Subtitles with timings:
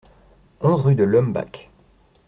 [0.61, 1.69] onze rue de l'Ohmbach